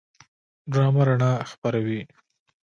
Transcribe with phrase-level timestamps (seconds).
[0.71, 2.01] ډرامه رڼا خپروي